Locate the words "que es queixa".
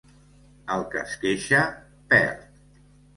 0.93-1.59